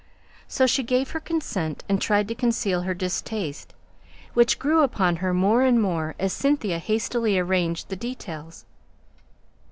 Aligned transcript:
So 0.47 0.65
she 0.65 0.81
gave 0.81 1.11
her 1.11 1.19
consent, 1.19 1.83
and 1.87 2.01
tried 2.01 2.27
to 2.29 2.33
conceal 2.33 2.81
her 2.81 2.95
distaste, 2.95 3.71
which 4.33 4.57
grew 4.57 4.81
upon 4.81 5.17
her 5.17 5.31
more 5.31 5.61
and 5.61 5.79
more 5.79 6.15
as 6.17 6.33
Cynthia 6.33 6.79
hastily 6.79 7.37
arranged 7.37 7.89
the 7.89 7.95
details. 7.95 8.65